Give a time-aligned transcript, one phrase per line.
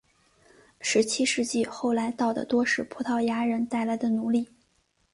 [0.79, 4.47] 十七世纪后来到的多是葡萄牙人带来的奴隶。